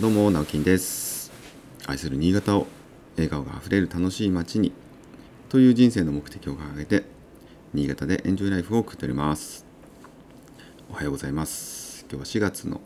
[0.00, 1.30] どうも直樹です。
[1.86, 2.66] 愛する新潟を
[3.16, 4.72] 笑顔があふれる楽しい街に
[5.50, 7.04] という人生の目的を掲げて
[7.74, 9.66] 新潟でエンジョイライフを送っております。
[10.90, 12.06] おはようございます。
[12.10, 12.80] 今日は4月の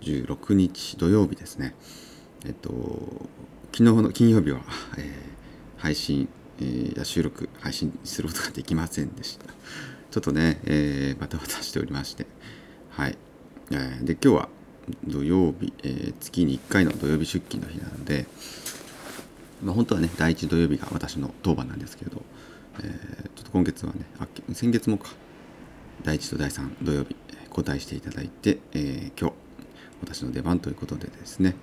[0.00, 1.74] 16日土曜日ですね。
[2.46, 2.70] えっと
[3.72, 4.60] 昨日の金曜日は、
[4.96, 6.30] えー、配信、
[6.60, 9.44] えー、収録配信することができませんでした。
[10.10, 12.26] ちょっとね、えー、バタバタしておりまして。
[12.88, 13.18] はい、
[13.70, 14.48] えー、で今日は
[15.04, 18.26] 土曜日、えー、月に1回の土曜日出勤の日なので、
[19.62, 22.22] まあ、本当はね第1土曜日が私の当番なんですけど、
[22.80, 25.10] えー、ちょっと今月はねあ先月もか
[26.02, 27.16] 第1と第3土曜日
[27.48, 29.34] 交代していただいて、えー、今日
[30.02, 31.56] 私の出番ということでですね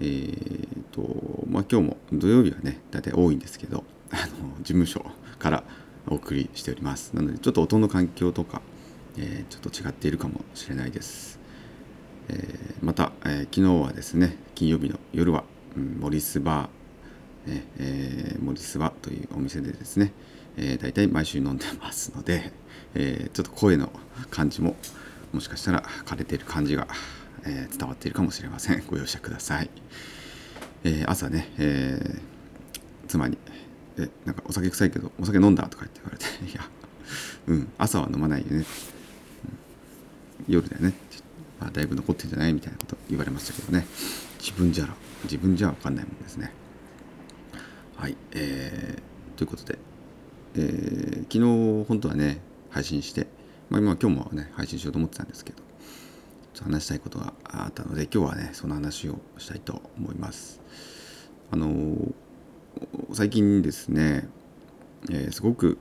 [0.00, 5.04] えーとまあ、今日も土曜日はね大体多いんですけどあの事務所
[5.38, 5.64] から
[6.06, 7.14] お送りしております。
[7.14, 8.62] なのでちょっと音の環境とか、
[9.18, 11.37] えー、ちょっと違っているかもしれないです。
[12.28, 15.44] えー、また、えー、昨日はですね金曜日の夜は、
[15.76, 20.12] うん、モリスバー、えー、モリスバというお店でですね、
[20.56, 22.52] えー、大体毎週飲んでますので、
[22.94, 23.90] えー、ちょっと声の
[24.30, 24.76] 感じも
[25.32, 26.88] もしかしたら枯れている感じが、
[27.44, 28.82] えー、伝わっているかもしれません。
[28.86, 29.70] ご容赦ください、
[30.84, 32.20] えー、朝ね、えー、
[33.08, 33.38] 妻に
[33.98, 36.68] 「えなんかお酒臭いけどお酒飲んだ?」とか言って言われて「いや
[37.48, 38.64] うん朝は飲まないよね」、
[40.48, 41.27] 夜だよね」って言って
[41.60, 43.86] あ、だいぶ残ってんじゃないみたいなこと言われましたけどね。
[44.38, 44.88] 自分じゃ
[45.24, 46.52] 自分じゃ分かんないもんですね。
[47.96, 49.78] はいえー、ということで、
[50.54, 53.26] えー、昨日本当はね配信して、
[53.70, 55.58] まあ、今今日もね配信しようと思ってたんですけど
[56.54, 60.60] ちょっと話したいことがあったので今日はねその話をしたいと思います。
[61.50, 62.12] あのー、
[63.12, 64.28] 最近ですね、
[65.10, 65.78] えー、すごく、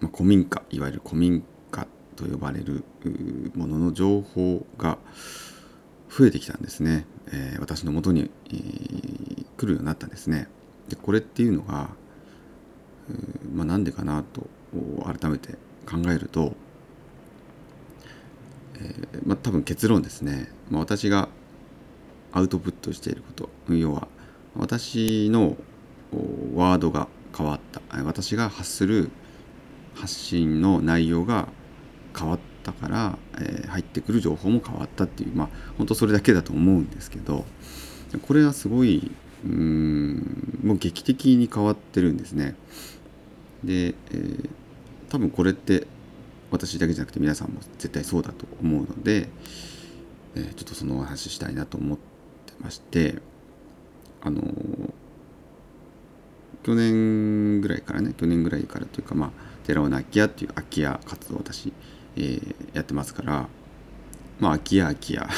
[0.00, 1.42] まあ、古民家いわゆる古民
[2.16, 2.84] と呼ばれる
[3.54, 4.98] ものの情報が
[6.08, 10.48] 増えてきたんですね、えー、私のもとに、えー、来るようになったんですね。
[10.88, 11.90] でこれっていうのが、
[13.52, 14.46] まあ、なんでかなと
[15.02, 15.54] 改めて
[15.86, 16.54] 考えると、
[18.76, 21.28] えー、まあ、多分結論ですね、まあ、私が
[22.32, 24.08] アウトプットしていること要は
[24.56, 25.56] 私の
[26.54, 27.80] ワードが変わった。
[28.04, 29.10] 私が発する
[29.94, 31.48] 発信の内容が
[32.16, 35.48] 変わったから、えー、入ってくる情報も変わったっていうまあ
[35.78, 37.44] 本当それだけだと思うんですけど
[38.22, 39.10] これはすごい
[39.44, 42.54] うんもう劇的に変わってるんですね。
[43.62, 44.48] で、えー、
[45.10, 45.86] 多分これって
[46.50, 49.28] 私だけじゃなくて皆さんも絶対そうだと思うので、
[50.34, 53.16] えー、ちょっとそのお話ししたいなと思ってまして
[54.22, 54.44] あのー、
[56.62, 59.30] 去年ぐらいからね去年ぐらいからというかまあ
[59.66, 61.72] 寺尾の空き家っていう空き家活動を私
[62.16, 63.48] えー、やってますから
[64.40, 65.28] まあ空き家空き家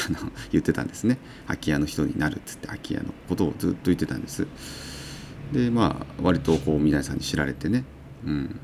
[0.51, 1.17] 言ってたんですね。
[1.45, 4.47] 空き家の人になるっつって空き家のことをずっと言ってたんです。
[5.53, 7.85] でまあ割とこう皆さんに知られてね
[8.25, 8.59] うん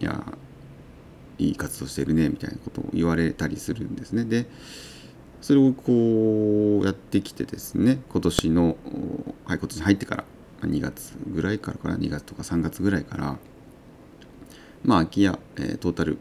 [0.00, 0.24] いや
[1.38, 4.24] いい活動してるねみたいなことを言われたりするんですね。
[4.24, 4.46] で
[5.40, 8.76] それをこうやってきてですね今年の
[9.44, 10.24] はい今年入ってから
[10.62, 13.38] 2月ぐらいからかな2月とか3月ぐらいから
[14.84, 16.18] まあ空き家、えー、トータル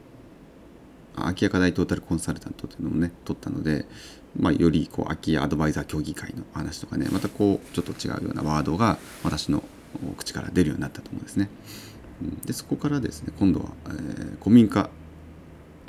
[1.16, 3.86] 空き家課題トータルコンサルタントというのもね取ったので、
[4.38, 9.64] まあ、よりこう空き家アドバイザー協議会の話とかねまたこうちょっと違うようなワードが私の
[10.18, 11.50] 口から出るようになったと思うんですね。
[12.46, 14.90] でそこからですね今度は、えー、古民家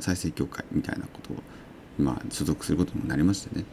[0.01, 1.37] 再生協会みたいなことを
[1.99, 3.67] 今所属することになりましてね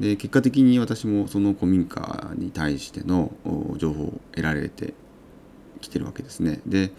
[0.00, 3.32] で結果的に私もその古民家に対しての
[3.76, 4.94] 情報を得られて
[5.80, 6.60] きてるわけですね。
[6.66, 6.92] で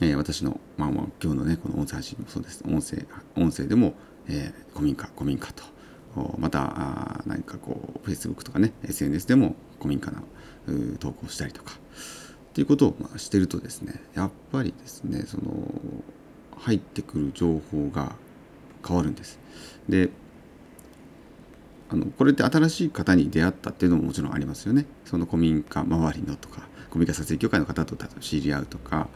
[0.00, 3.94] えー、私の、まあ、まあ今日のねこの音声配信もそうです音声音声でも、
[4.28, 5.64] えー、古民家古民家と
[6.38, 10.22] また何かこう Facebook とかね SNS でも古民家の
[10.98, 15.52] 投稿したりとかっていうことを、まあ、してるとですねやっぱりですねその
[16.56, 18.16] 入ってくる情報が
[18.86, 19.38] 変わるんです。
[19.88, 20.10] で
[21.90, 24.86] あのこれって新しい方に出会ったっていうのももちろんありますよね。
[25.04, 29.08] その古民家周りのとか古民家撮影協会の方と知り合うとか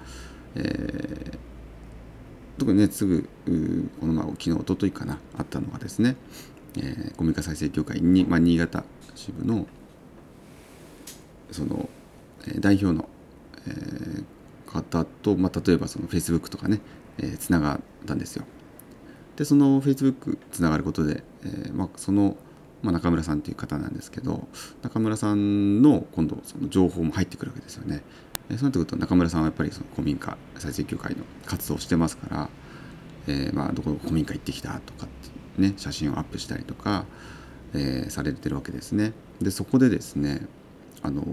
[0.55, 1.39] えー、
[2.59, 3.29] 特にねすぐ
[4.01, 6.17] この前昨日おとといかなあったのがですね、
[6.77, 8.85] えー、コミカ再生協会に、まあ、新潟
[9.15, 9.67] 支部の
[11.51, 11.89] その、
[12.47, 13.09] えー、代表の、
[13.67, 14.25] えー、
[14.67, 16.81] 方と、まあ、例えばその Facebook とかね
[17.39, 18.45] つな、えー、がったんですよ。
[19.37, 22.37] でその Facebook つながることで、えーまあ、その、
[22.83, 24.47] まあ、中村さんという方なんですけど
[24.83, 28.03] 中村さんの今度その情報も入ってくるわけですよね。
[28.51, 32.51] そうなってくると中村さんはやっぱりその古民家再生協会の活動をしてますから、
[33.29, 35.09] えー、まあどこ古民家行ってきたとかっ
[35.57, 37.07] てね写真をアップしたりとか、
[37.73, 39.13] えー、されてるわけですね。
[39.41, 40.47] でそこでですね
[41.03, 41.25] あの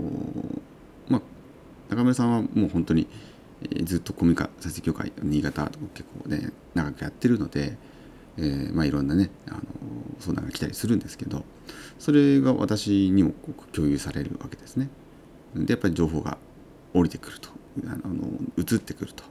[1.09, 1.21] まあ
[1.89, 3.07] 中村さんはもう本当に
[3.83, 7.77] ずっとコミュニカ再生協会新潟とか結構ね長くやってるので、
[8.39, 9.59] えー、まあいろんなねあの
[10.19, 11.43] 相談が来たりするんですけど
[11.97, 13.33] それが私にも
[13.73, 14.89] 共有されるわけですね。
[15.55, 16.37] でやっぱり情報が
[16.93, 17.49] 降りてくると
[17.85, 18.27] あの
[18.57, 19.23] 移ってくると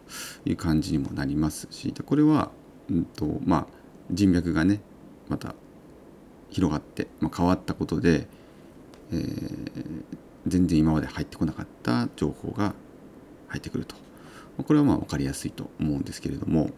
[0.45, 2.51] いう感じにもなりますしこれは、
[2.91, 3.67] うんとまあ、
[4.11, 4.81] 人脈がね
[5.29, 5.55] また
[6.51, 8.27] 広がって、まあ、変わったことで、
[9.13, 10.05] えー、
[10.47, 12.75] 全然今まで入ってこなかった情報が
[13.49, 13.95] 入ってくると
[14.67, 16.71] これはまあ分かりやすいと思うんですけれども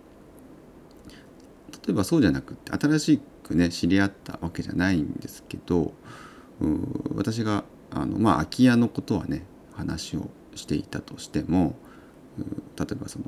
[1.87, 5.93] 例えばそうじゃなくて新しくね知り合ったわけじゃないんですけど
[7.15, 11.75] 私があのまあ空き家のことはね話をしていたとしても
[12.79, 13.25] 例えばその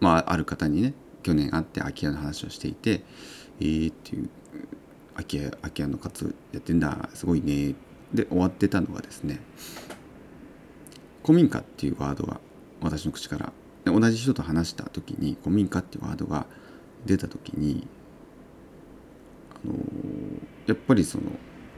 [0.00, 3.04] まあある方にね去年会って空き家の話をしていて
[3.60, 4.28] 「えー」っていう
[5.14, 7.74] 「空き家空き家の活動やってんだすごいね」
[8.12, 9.40] で終わってたのがですね
[11.24, 12.40] 古民家っていうワードが
[12.80, 13.52] 私の口から
[13.84, 16.46] 同じ人と話した時に古民家っていうワードが
[17.06, 17.86] 出た時に
[19.64, 19.74] あの
[20.66, 21.24] やっぱりその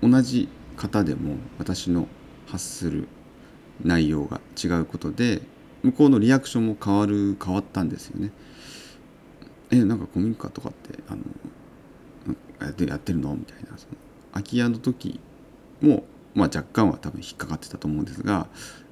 [0.08, 2.06] 同じ方でも私の
[2.46, 3.08] 発する
[3.82, 5.40] 内容が違うことで
[5.82, 8.30] 向こうのリアクションも変わる変わったんですよね。
[9.70, 11.22] えなんか古民家とかってあの
[12.60, 13.34] やってやってるの？
[13.34, 13.96] みたいなその
[14.32, 15.20] 空き家の時
[15.80, 16.04] も、
[16.34, 18.46] まあ、若干は多分引っかかってたと思うんですが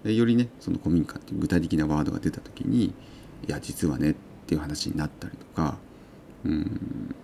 [0.05, 2.95] よりねその古民家っていう具体的なワードが出た時にい
[3.47, 4.15] や実はねっ
[4.47, 5.79] ていう話になったりとか
[6.45, 7.15] うん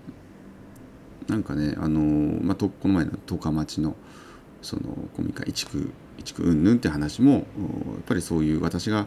[1.28, 2.00] なんかねあの
[2.42, 3.96] まあ、この前の十日町の
[4.62, 4.82] その
[5.14, 7.44] 古民家移築移築うんぬんって話もやっ
[8.06, 9.06] ぱりそういう私が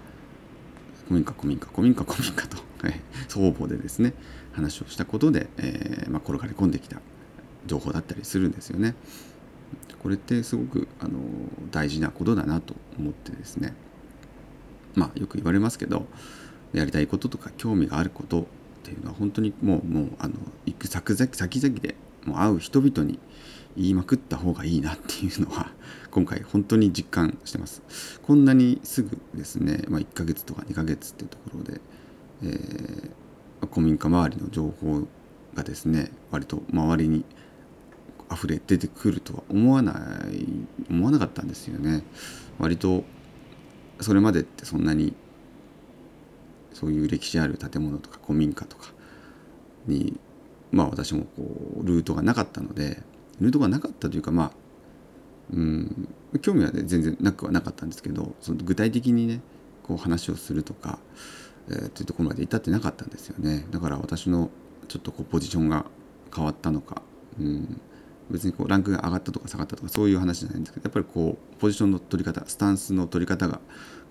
[1.06, 2.58] 古民家古民家古民家古民家と、
[3.28, 4.14] 双方でですね
[4.54, 7.02] 話をしたことで、えーまあ、転がり込んできた
[7.66, 8.96] 情報だったりするんですよね。
[10.02, 11.20] これってすごくあの
[11.72, 13.74] 大事なことだなと思ってですね
[14.96, 16.08] まあよく言われますけど
[16.74, 18.48] やりたいこととか興味があること
[18.82, 20.34] っていうのは本当にもうもうあの
[20.66, 21.96] 行く先々先々で
[22.26, 23.20] もう会う人々に
[23.78, 25.72] 言いまくった方がいいなっていうのは
[26.12, 27.82] 今回本当に実感してます。
[28.24, 31.82] こんなにすぐですね、まあ、1ヶ月とか2ヶ月っていうところで、
[32.44, 35.08] えー、古民家周りの情報
[35.54, 37.24] がですね割と周りに
[38.32, 40.46] 溢れ出てくるとは思わない
[40.90, 42.04] 思わなかったんですよね。
[42.60, 43.04] 割と
[44.00, 45.14] それまでってそんなに
[46.74, 48.92] そういう歴史ある建物とか古民家とか
[49.88, 50.18] に
[50.72, 51.44] まあ私もこ
[51.82, 53.02] うルートがなかったので
[53.40, 54.52] ルートがなかったというかまあ
[55.54, 56.08] うん
[56.42, 59.42] 興味は、ね、全然なくはなかったんですけどその具体的にね
[59.84, 61.00] こう話をするとか、
[61.70, 63.66] えー、というところまで至ってなかったんですよね。
[63.72, 64.50] だから私の
[64.88, 65.86] ちょっとこうポジションが
[66.34, 67.02] 変わったのか、
[67.40, 67.82] うん、
[68.32, 73.60] 別にこうランクが上がったとか下がったとかそういう話じゃないんですけどやっぱりこうポジションの取り方スタンスの取り方が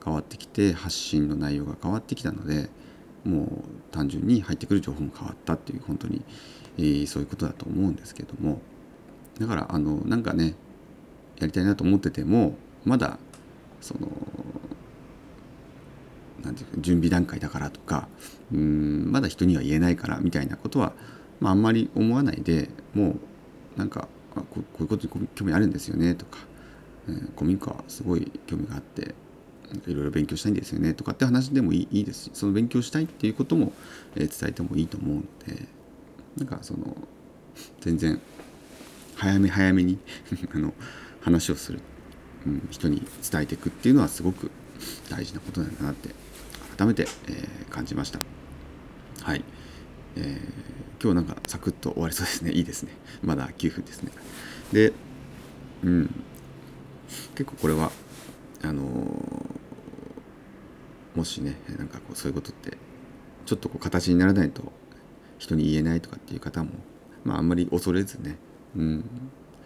[0.04, 2.68] 変わってきて発信の内容が変わってきたので
[3.24, 3.48] もう
[3.90, 6.22] 単純に入ってくる情報も変わったっていう本当に、
[6.78, 8.60] えー、そういうことだと思うんですけども。
[9.40, 10.54] だからあのなんかね
[11.38, 13.18] やりたいなと思っててもまだ
[13.80, 14.08] その
[16.44, 18.06] なんていうか準備段階だからとか
[18.52, 20.92] うんまだ人には言えないからみたいなことは、
[21.40, 23.20] まあ、あんまり思わないでもう
[23.76, 26.38] なんかあここういうことに興味あるんですよねとか、
[27.08, 29.14] えー、古民家すごい興味があって
[29.86, 32.24] いろいろ勉強したいんですよねとかって話でもいいいいです。
[32.24, 33.72] しその勉強したいっていうことも、
[34.16, 35.66] えー、伝えてもいいと思うので
[36.36, 36.96] なんかその
[37.80, 38.20] 全然
[39.14, 39.98] 早め早めに
[40.54, 40.74] あの
[41.20, 41.80] 話をする、
[42.46, 44.50] うん、人に伝えていくっていうのはすごく
[45.08, 46.08] 大事なことなんだなって
[46.76, 48.20] 改めて、えー、感じました。
[49.22, 49.44] はい、
[50.16, 52.52] えー、今日なんかサクッと終わりそうですね。
[52.52, 52.92] いいですね。
[53.22, 54.12] まだ9分ですね。
[54.72, 54.92] で
[55.82, 56.10] うん。
[57.34, 57.90] 結構これは
[58.62, 62.76] あのー、もしねなんかこうそういうことって
[63.46, 64.62] ちょっとこう形にならないと
[65.38, 66.70] 人に言えないとかっていう方も
[67.24, 68.36] まああんまり恐れずね
[68.76, 69.02] うん、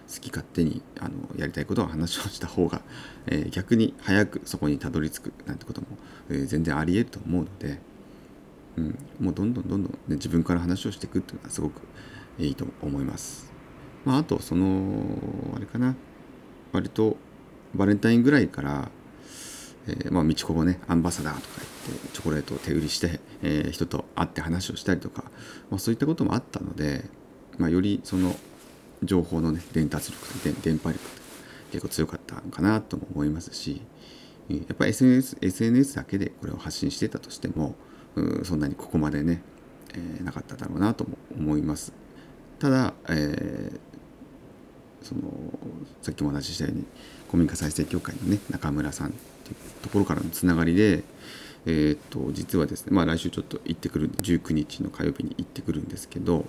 [0.09, 2.81] 好き勝手にあのやりたいことは話をした方が、
[3.27, 5.87] えー、逆に早くそこにたどり着くなんてことも、
[6.31, 7.81] えー、全然ありえると思うので、
[8.77, 11.83] うん、もうどんどんどんどん、ね、自分から話をしていくっていうのはすごく
[12.39, 13.53] いいと思います。
[14.05, 15.19] まあ、あとその
[15.57, 15.95] あれかな
[16.73, 17.17] 割と
[17.75, 18.91] バレンタインぐらいから、
[19.87, 21.47] えー、まあ、道子がねアンバサダーとか
[21.87, 25.25] 言ってチョコレートを手売りして、えー、人と会って話をしたりとか、
[25.71, 27.05] まあ、そういったこともあったので、
[27.59, 28.35] まあ、よりその
[29.03, 31.01] 情報のね伝達力と電波力
[31.71, 33.83] 結構強かったかなとも思いますし
[34.49, 37.75] やっぱり SNS, SNS だけでこれを発信してたとしても
[38.45, 39.43] そんなにここまでね、
[39.95, 41.93] えー、なかっただろうなとも思います。
[42.59, 45.23] ただ、えー、その
[46.03, 46.85] さっきもお話ししたように
[47.29, 51.03] 古民家再生協会のね中村さんっていうところからのつながりで、
[51.67, 56.45] えー、と実はですね、まあ、来週ちょっと行ってくる19日の火曜日に行ってくるんですけど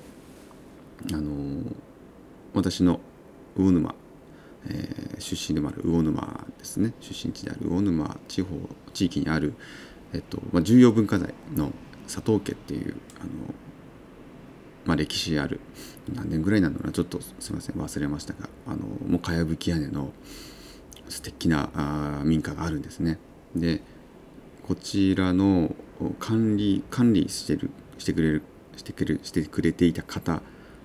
[1.12, 1.64] あの
[2.54, 3.00] 私の
[3.58, 3.96] 魚沼、
[4.68, 6.94] えー、出身でもある魚沼ですね。
[7.02, 8.56] 出身地である魚沼地方
[8.94, 9.54] 地域にある、
[10.14, 11.72] えっとまあ、重要文化財の
[12.08, 13.30] 佐藤家っていうあの、
[14.86, 15.60] まあ、歴史ある
[16.14, 20.14] 何年ぐらいなのかなちょっとすいません忘れましたがあのもうかやぶき屋根の
[21.10, 23.20] 素敵なあ民家があるんですね。
[23.56, 23.82] で
[24.64, 25.76] こちらの
[26.20, 28.42] 管理管理してるしてくれる
[28.76, 30.42] してくれしてくれていた方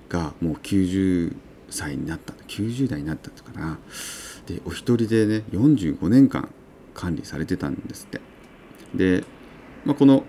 [0.09, 1.35] がもう90
[1.71, 3.79] 歳になった90代になったとかな
[4.47, 6.51] でお一人でね45年間
[6.95, 8.21] 管理されてたんですって
[8.95, 9.25] で、
[9.85, 10.25] まあ、この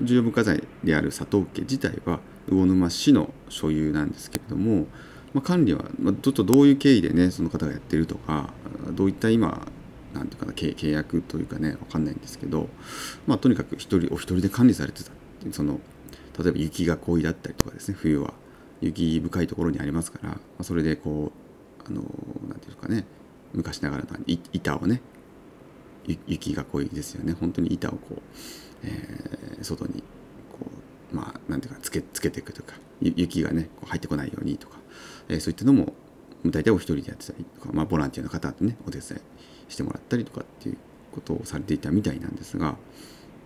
[0.00, 4.86] 重要文化財である佐藤家自体は魚沼市の所有なんですけれども、
[5.34, 8.50] まあ、管理は、まあ、ちょっとどういう経緯でねその方がやってるとか
[8.92, 9.66] どういった今
[10.14, 12.68] なんていうかな契約というかね分かんないんですけど、
[13.26, 15.10] まあ、とにかく一人お一人で管理されてた
[15.52, 15.80] その
[16.38, 18.32] 例えば雪が恋だったりとかですね冬は
[18.80, 21.32] 雪深いところにありますから、まあ、それでこ
[21.86, 22.02] うあの
[22.48, 23.04] なんていうかね
[23.52, 24.08] 昔ながらの
[24.52, 25.00] 板をね
[26.26, 27.32] 雪が恋ですよね。
[27.32, 28.20] 本当に板をこう、
[28.82, 30.02] えー、外に
[30.50, 30.66] こ
[31.12, 34.78] うまあなんていうかつけつけていくとか雪がねこう入ってこないようにとか、
[35.28, 35.92] えー、そういったのも
[36.44, 40.76] 大体お一人でやってたりとか、まあ、ボランティアの方でねお手伝いしてもらったりとかっていう
[41.12, 42.76] ことをされていたみたいなんですが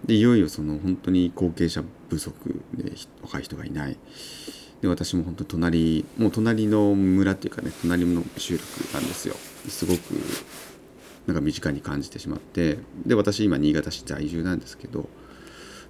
[0.05, 3.97] でいよいよその本当に後継者不足で若い人がいない。
[4.83, 9.35] で私も本当隣もう隣の村っていうかね隣の集落なんですよ。
[9.69, 9.99] すごく
[11.27, 15.09] なんか身近に感じてしまってで私今新潟市在住なんですけど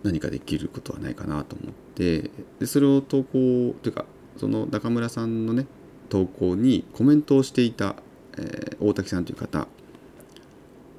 [0.02, 4.05] 何かできることはないかなと思ってでそれを投稿というか
[4.37, 5.66] その中村さんのね
[6.09, 7.97] 投稿にコメントをしていた、
[8.38, 9.66] えー、大滝さんという方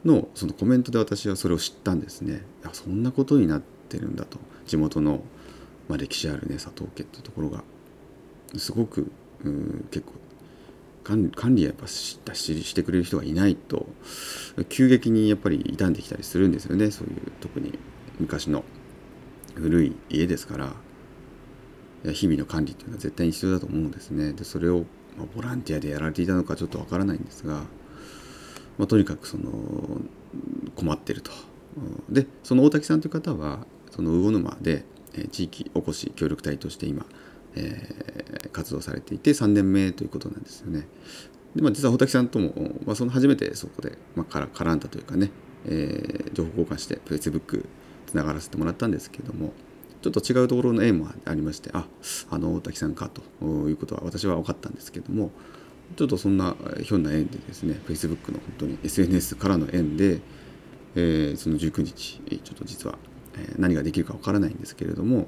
[0.06, 2.41] のそのコメントで私はそれを知ったんですね。
[2.63, 4.38] いやそんなことになってるんだと。
[4.65, 5.22] 地元の、
[5.88, 7.63] まあ、歴史あるね佐藤家っていうところが。
[8.56, 9.12] すごく
[9.91, 10.13] 結構
[11.08, 13.88] 管理やっぱししてくれる人がいないと
[14.68, 16.92] 急激にやっぱり傷んできたりするんですよね。
[16.92, 17.80] そういう特に
[18.20, 18.64] 昔の
[19.56, 20.74] 古い家ですから
[22.14, 24.34] 日々の管理っていうのは絶対に必要だと思うんですね。
[24.34, 24.86] でそれを、
[25.18, 27.64] ま、ボランティアでやられていたのかちょっとわからないんですが、
[28.78, 29.52] まあ、とにかくその
[30.76, 31.32] 困ってると。
[32.10, 34.84] でその大滝さんという方はその魚沼で
[35.32, 37.06] 地域おこし協力隊として今
[37.58, 40.88] えー、活動されていて3年目ということなんですよね。
[41.56, 42.54] でまあ、実は大滝さんとも、
[42.86, 45.32] まあ、その初めてそこで、まあ、から絡んだというかね、
[45.66, 47.66] えー、情報交換して Facebook
[48.06, 49.54] つながらせてもらったんですけども
[50.02, 51.86] ちょっと違うところの縁もありましてあ
[52.30, 55.32] あの大滝さんかということは私は分かったんですけども
[55.96, 60.22] ちょっとそんなひょんな縁でですね Facebook の本当に SNS からの縁で、
[60.96, 62.98] えー、その19日ちょっと実は
[63.58, 65.28] 何ができるか分からないんですけれども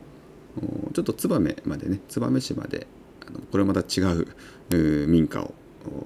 [0.94, 2.88] ちょっと燕までね燕市まで
[3.28, 5.54] あのこれまた違う民家を、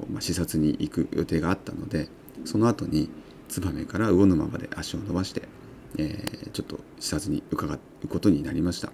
[0.09, 2.09] まあ、視察に行く予定があったので
[2.45, 3.09] その後に
[3.50, 5.43] 燕から魚沼まで足を伸ばして、
[5.97, 8.91] えー、ちょっと視察に伺うことになりました。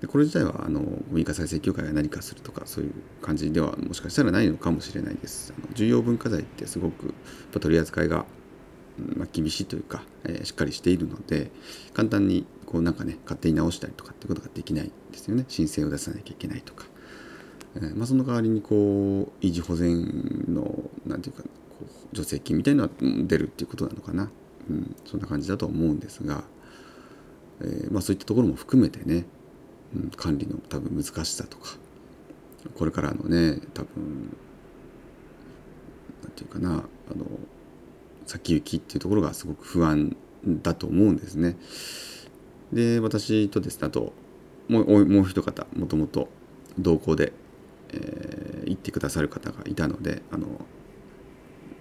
[0.00, 5.52] でこれ自体はあの民家再生協会が何かするとかそういう感じではもしかしたらないのかもしれないです。
[5.56, 7.14] あの重要文化財ってすごく
[7.50, 8.24] 取り扱いが
[9.16, 11.50] まあ、厳しいというか、えー、しっかりしているので
[11.94, 15.46] 簡単にこうなんかね勝手に直したりとかってことができないんですよね。
[15.48, 16.84] 申請を出さなきゃいけないとか、
[17.76, 20.70] えー、まあ、その代わりにこう維持保全の
[21.06, 22.94] 何て言うかこう助成金みたいなのは
[23.26, 24.30] 出るっていうことなのかな、
[24.68, 26.44] うん、そんな感じだと思うんですが、
[27.62, 29.24] えー、まあ、そういったところも含めてね、
[29.96, 31.78] うん、管理の多分難しさとか。
[32.74, 34.36] これからのね多分
[36.22, 36.70] 何て言うかな
[37.10, 37.24] あの
[38.26, 41.56] 先行きっていうところがすごく不安だと思うんですね。
[42.72, 44.12] で私とですねあと
[44.68, 46.28] もうもう一方もともと
[46.78, 47.32] 同行で、
[47.92, 50.46] えー、行ってくださる方がいたのであの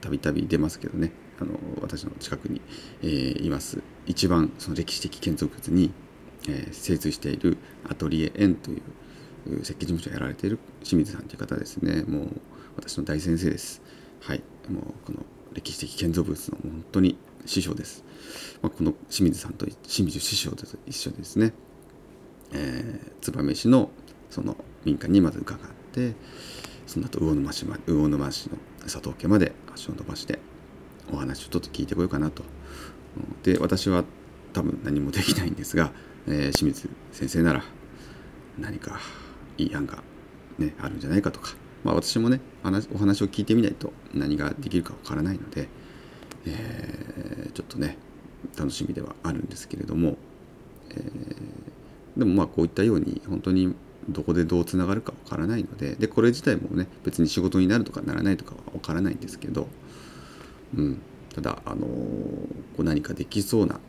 [0.02, 2.62] たびたび出ますけどねあの私の近くに、
[3.02, 3.82] えー、います。
[4.06, 5.92] 一番その歴史的建造物に、
[6.48, 8.82] えー、精通しているアトリエ園とい
[9.48, 12.04] う設計事務所をやられている清水さんという方ですね。
[12.08, 12.28] もう
[12.76, 13.82] 私の大先生です。
[14.22, 14.44] はい。
[14.70, 17.18] もうこの歴史的建造物の本当に
[17.48, 18.04] 師匠です。
[18.62, 21.54] まあ、この清水さんと清水師匠と一緒にですね、
[22.52, 23.90] えー、燕市の
[24.30, 25.60] その民家にまず伺っ
[25.94, 26.14] て
[26.86, 30.40] その後魚沼市ま魚沼市の佐藤家まで足を伸ばして
[31.12, 32.44] お話をちょっと聞いてこようかなと。
[33.44, 34.04] で私は
[34.54, 35.92] 多分何もできないんですが、
[36.28, 37.64] えー、清水先生なら
[38.60, 39.00] 何か
[39.58, 40.04] いい案が、
[40.60, 45.70] ね、あるんじゃないかとか、まあ、私もね話お話を聞いてみないと何ができるかわからないので、
[46.48, 47.98] えー、ちょっとね
[48.58, 50.18] 楽しみではあるんですけれども、
[50.92, 53.76] えー、でもまあこういったように本当に
[54.10, 59.68] どこでどうつながるかわからないのででこれ自体もね別に仕事になるとかならないとかはわからないんですけど、
[60.76, 61.02] うん、
[61.34, 61.88] ただ、あのこ
[62.80, 63.80] う何かできそうな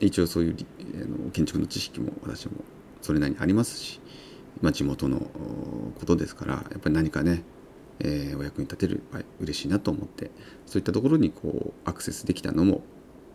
[0.00, 0.56] 一応そういう
[0.94, 2.52] あの建築の知識も私も
[3.00, 4.00] それなりにありますし、
[4.60, 7.42] まあ、地元のことですからやっぱり何かね、
[8.00, 10.30] えー、お役に立てる場合嬉しいなと思って
[10.66, 12.82] そういったところにこうアクセスできたのも、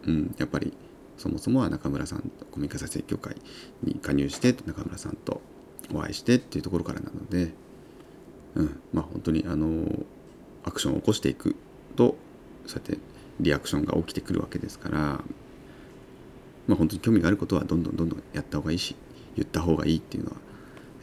[0.03, 0.73] うん、やっぱり
[1.17, 3.35] そもそもは中村さんコミカ再生協会
[3.83, 5.41] に加入して中村さんと
[5.93, 7.53] お会いしてっていうところからなので、
[8.55, 9.87] うん、まあ本当にあの
[10.63, 11.55] アクションを起こしていく
[11.95, 12.15] と
[12.65, 12.97] そうやって
[13.39, 15.19] リアクションが起きてくるわけですから、ま
[16.71, 18.95] あ、本当に興味があることはどんどんどんどんやった方がいいし
[19.35, 20.37] 言った方がいいっていうのは、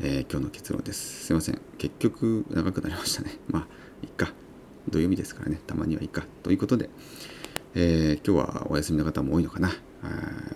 [0.01, 1.27] えー、今日の結論です。
[1.27, 1.61] すいません。
[1.79, 3.39] 結局長くなりましたね。
[3.49, 3.67] まあ
[4.03, 4.33] いっか。
[4.89, 5.61] 土曜日ですからね。
[5.67, 6.27] たまにはいいか。
[6.43, 6.91] ということで、
[7.75, 9.73] えー、今日はお休みの方も多いのかな。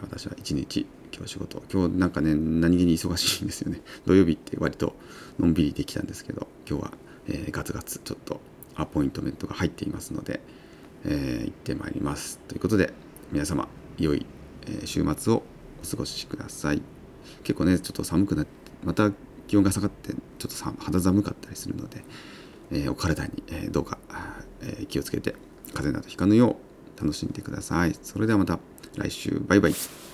[0.00, 1.62] 私は一日今日仕事。
[1.73, 3.83] 今日なんかね何気に忙しいんですよね。
[4.07, 4.97] 土曜日って割と
[5.38, 6.93] のんびりできたんですけど今日は、
[7.28, 8.40] えー、ガツガツちょっと
[8.75, 10.40] アポイントメントが入っていますので、
[11.05, 12.40] え、行ってまいります。
[12.49, 12.93] ということで
[13.33, 14.26] 皆様良い、
[14.85, 15.43] 週末を
[15.83, 16.83] お過ごしください。
[17.45, 18.50] 結構ねちょっと寒くなって
[18.85, 19.11] また
[19.46, 22.04] 気温が下がってちょっと肌寒かったりするので、
[22.72, 23.98] えー、お体に、えどうか、
[24.62, 25.34] え気をつけて
[25.74, 26.56] 風邪などひかぬよ
[26.96, 27.96] う楽しんでください。
[28.02, 28.58] それではまた
[28.96, 29.42] 来週。
[29.46, 30.05] バイバイ。